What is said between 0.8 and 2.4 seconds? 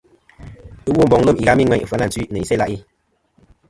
Womboŋ lem ighami ŋweyn Fyanantwi, nɨ